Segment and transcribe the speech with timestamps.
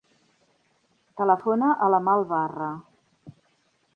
[1.21, 2.73] Telefona a l'Amal Barra.